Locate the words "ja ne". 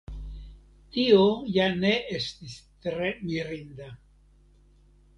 1.57-1.93